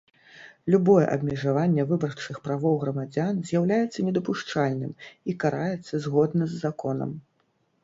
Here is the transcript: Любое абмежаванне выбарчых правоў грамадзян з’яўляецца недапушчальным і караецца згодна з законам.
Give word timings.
Любое 0.75 1.01
абмежаванне 1.15 1.85
выбарчых 1.91 2.39
правоў 2.47 2.73
грамадзян 2.85 3.43
з’яўляецца 3.51 3.99
недапушчальным 4.09 4.91
і 5.29 5.39
караецца 5.47 6.03
згодна 6.09 6.43
з 6.55 6.61
законам. 6.67 7.17